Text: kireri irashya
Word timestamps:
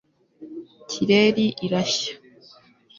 kireri 0.89 1.45
irashya 1.65 2.13